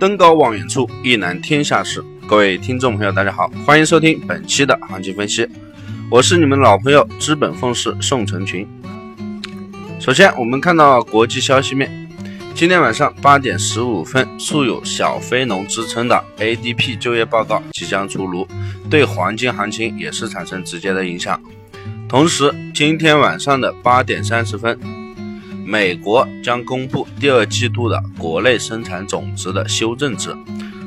[0.00, 2.02] 登高望远处，一览天下事。
[2.26, 5.46] 各位听众朋友，大家好，欢迎收听本期的行情分析。
[6.10, 8.66] 我是你们老朋友资本凤氏宋成群。
[10.00, 12.08] 首先，我们看到国际消息面，
[12.54, 18.48] 今天晚上八点十五分，素有“小非农”之称的 ADP 就业报告即将出炉，
[18.88, 21.38] 对黄金行情也是产生直接的影响。
[22.08, 24.80] 同时，今天晚上的八点三十分。
[25.70, 30.36] 美国将公布第二季度的国内生产总值的修正值，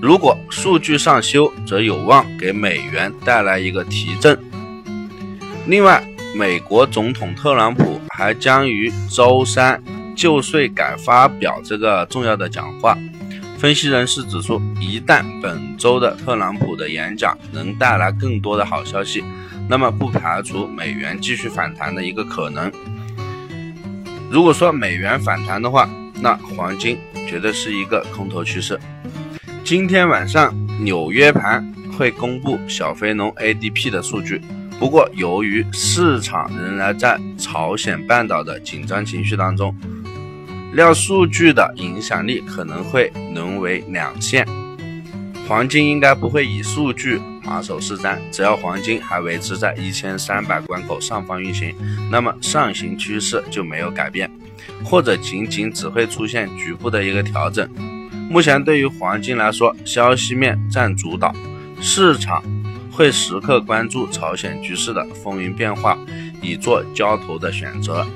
[0.00, 4.38] 如果数据上修，则有望给美元带来一个提振。
[5.66, 6.00] 另外，
[6.36, 9.82] 美国总统特朗普还将于周三
[10.14, 12.96] 就税改发表这个重要的讲话。
[13.58, 19.24] 分析人士指出，一旦本周的特朗普的演讲能带来更多的好消息，
[19.68, 22.70] 那么不排除美元继续反弹的一个可能。
[24.30, 25.88] 如果说美元反弹的话，
[26.20, 28.78] 那黄金绝对是一个空头趋势。
[29.64, 31.66] 今天晚上纽约盘
[31.96, 34.42] 会公布小非农 ADP 的数据，
[34.78, 39.74] 不过由于市场仍然在朝鲜半岛的紧张情绪当中，
[40.74, 44.46] 料数据的影响力可能会沦为两线。
[45.48, 51.74] 黄金应该不会以数据马首是瞻，只要黄金还维持在一千三百关口上方运行，
[52.10, 54.30] 那么上行趋势就没有改变，
[54.84, 57.66] 或者仅仅只会出现局部的一个调整。
[58.28, 61.34] 目前对于黄金来说，消息面占主导，
[61.80, 62.42] 市场
[62.92, 65.96] 会时刻关注朝鲜局势的风云变化，
[66.42, 68.06] 以做交投的选择。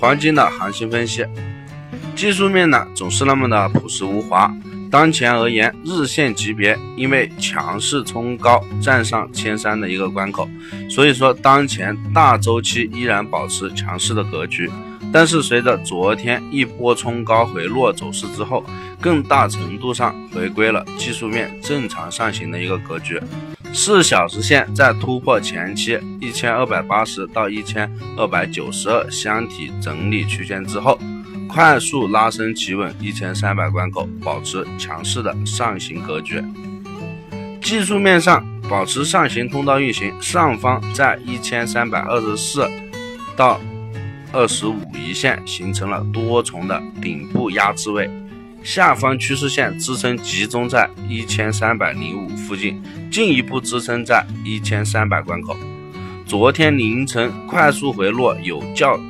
[0.00, 1.24] 黄金的行情分析，
[2.16, 4.52] 技术面呢总是那么的朴实无华。
[4.90, 10.48] 当前而言，日线级别因为强势冲高，站上千三的一个关口，
[10.88, 14.70] 所以说当前大周期依然保持强势的格局。
[15.12, 18.64] 但是随着昨天一波冲高回落走势之后，
[19.00, 23.20] 更大程度上回归了技术面正常上行的一个格局。
[23.72, 30.98] 四小时线在突破前期一千二百八十到一千二百九十二箱体整理区间之后。
[31.48, 36.44] 快速拉升企稳一千三百关口，保持强势的上行格局。
[37.60, 42.68] 技术面上保持上行通道运行，上方在一千三百二十四
[43.34, 43.58] 到
[44.32, 48.08] 二十五一线形成了多重的顶部压制位，
[48.62, 52.80] 下方趋势线支撑集中在一千三百零五附近，
[53.10, 55.56] 进一步支撑在一千三百关口。
[56.24, 59.00] 昨天凌晨快速回落有较。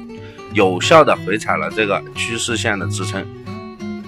[0.58, 3.24] 有效的回踩了这个趋势线的支撑，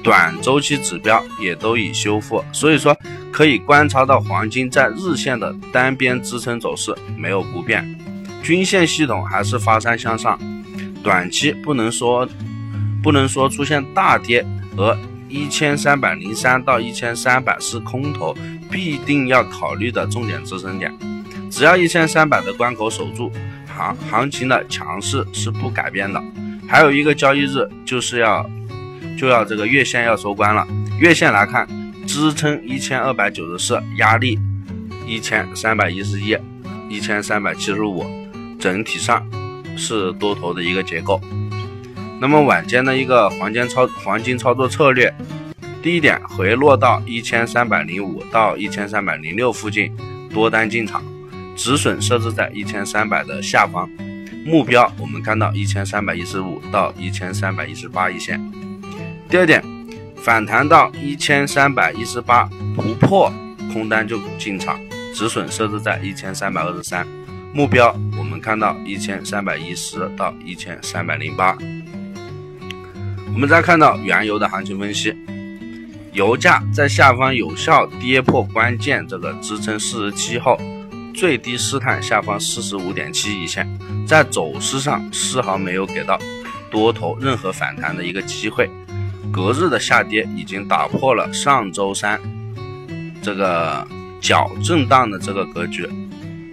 [0.02, 2.96] 短周期指标也都已修复，所以说
[3.30, 7.96] 可以观察到黄金在日线的单边支撑走势没有不变，
[8.42, 10.36] 均线系统还是发散向上，
[11.04, 12.28] 短期不能说
[13.00, 14.44] 不能说出现大跌，
[14.76, 18.36] 而一千三百零三到一千三百是空头
[18.68, 20.92] 必定要考虑的重点支撑点，
[21.48, 23.30] 只要一千三百的关口守住。
[23.72, 26.22] 行行情的强势是不改变的，
[26.70, 28.48] 还有一个交易日就是要
[29.18, 30.64] 就要这个月线要收官了。
[31.00, 31.66] 月线来看，
[32.06, 34.38] 支撑一千二百九十四，压力
[35.04, 36.36] 一千三百一十一，
[36.88, 38.06] 一千三百七十五，
[38.60, 39.28] 整体上
[39.76, 41.20] 是多头的一个结构。
[42.20, 45.12] 那么晚间的一个黄金操黄金操作策略，
[45.82, 49.92] 第一点回落到一千三百零五到一千三百零六附近，
[50.32, 51.02] 多单进场。
[51.56, 53.90] 止损设置在一千三百的下方，
[54.44, 58.40] 目标我们看到一千三百一十五到一千三百一十八一线。
[59.28, 59.62] 第二点，
[60.16, 63.32] 反弹到一千三百一十八不破，
[63.72, 64.80] 空单就进场，
[65.14, 67.06] 止损设置在一千三百二十三，
[67.52, 71.56] 目标我们看到一千三百一十到一千三百零八。
[73.32, 75.14] 我们再看到原油的行情分析，
[76.12, 80.58] 油价在下方有效跌破关键这个支撑四十七后。
[81.20, 83.68] 最低试探下方四十五点七一线，
[84.08, 86.18] 在走势上丝毫没有给到
[86.70, 88.70] 多头任何反弹的一个机会。
[89.30, 92.18] 隔日的下跌已经打破了上周三
[93.20, 93.86] 这个
[94.22, 95.86] 小震荡的这个格局。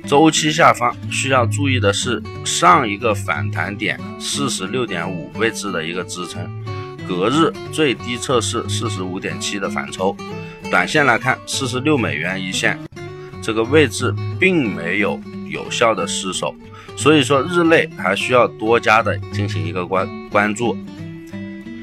[0.06, 6.46] 周期下方需要注意的是上一个反弹点四十六点五位置的一个支撑，
[7.08, 10.14] 隔日最低测试四十五点七的反抽。
[10.70, 12.78] 短线来看，四十六美元一线。
[13.48, 15.18] 这个位置并没有
[15.50, 16.54] 有效的失守，
[16.98, 20.78] 所以说日内还需要多加的进行一个关关注。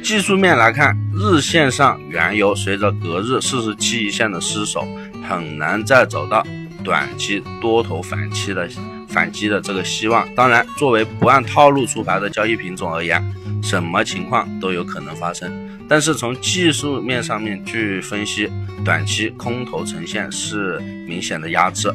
[0.02, 4.86] 技术面来看，日线上原油随着隔日四十七一线的失守，
[5.26, 6.46] 很难再走到
[6.84, 8.68] 短期多头反击的
[9.08, 10.28] 反击的这个希望。
[10.34, 13.24] 当然，作为不按套路出牌的交易品种而言，
[13.62, 15.50] 什么情况都有可能发生。
[15.88, 18.50] 但是从技术面上面去分析，
[18.84, 21.92] 短期空头呈现是明显的压制。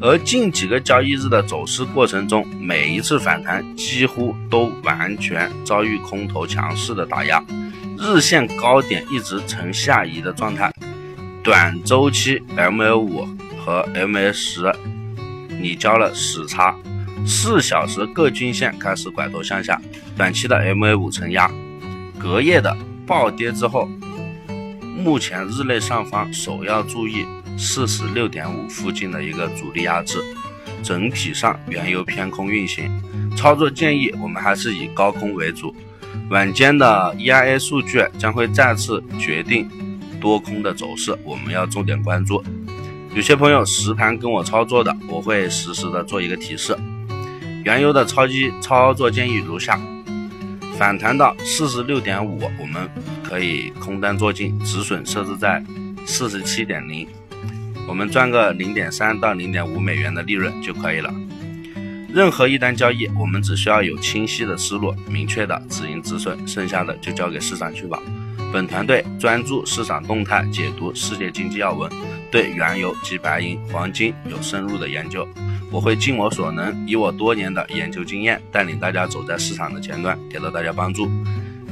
[0.00, 7.42] 而近几个交易日的走势过程中，每一次反弹几乎都完全遭遇空头强势的打压，
[7.98, 10.70] 日线高点一直呈下移的状态，
[11.42, 13.26] 短周期 MA 五
[13.64, 14.70] 和 MA 十
[15.60, 16.76] 拟交了死叉，
[17.26, 19.80] 四小时各均线开始拐头向下，
[20.16, 21.50] 短期的 MA 五承压，
[22.24, 22.74] 隔夜的
[23.06, 23.86] 暴跌之后，
[24.96, 27.26] 目前日内上方首要注意。
[27.56, 30.18] 四十六点五附近的一个阻力压制，
[30.82, 32.90] 整体上原油偏空运行，
[33.36, 35.72] 操作建议我们还是以高空为主。
[36.30, 39.68] 晚间的 EIA 数据将会再次决定
[40.20, 42.42] 多空的走势，我们要重点关注。
[43.14, 46.76] 有些朋友实盘跟我操作的，我会实时的做一个提示。
[47.64, 49.78] 原油的超级操作建议如下：
[50.78, 52.88] 反弹到四十六点五，我们
[53.22, 55.62] 可以空单做进，止损设置在
[56.04, 57.06] 四十七点零。
[57.86, 61.12] 我们赚个零点三到零点五美元的利润就可以了。
[62.12, 68.00] 任何一单交易，我们只需要有清晰的思路、明确的止盈止损，剩下的就交给市场去吧。
[68.52, 71.90] 本团队专注市场动态，解读世界经济要闻，
[72.30, 75.28] 对原油及白银、黄金有深入的研究。
[75.74, 81.10] 我会尽我所能，以我多年的研究经验，带领大家走在市场的前端，给到大家帮助。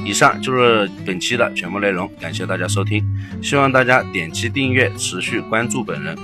[0.04, 3.00] 以上就是本期的全部内容，感谢大家收听，
[3.40, 6.18] 希望大家点击订阅，持续关注本人。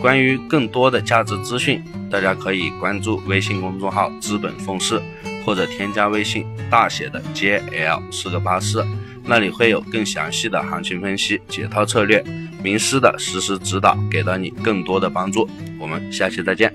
[0.00, 5.02] 关于更多的价值资讯，大家可以关注微信公众号“资本奉仕”，
[5.44, 8.86] 或者添加微信大写的 JL 四个八四，
[9.24, 12.22] 那里会有更详细的行情分析、解套策略、
[12.62, 15.50] 名师的实时指导，给到你更多的帮助。
[15.80, 16.72] 我们下期再见。